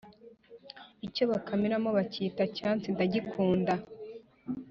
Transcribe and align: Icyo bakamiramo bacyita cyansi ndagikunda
Icyo 1.07 1.23
bakamiramo 1.31 1.89
bacyita 1.97 2.43
cyansi 2.57 2.85
ndagikunda 2.93 3.73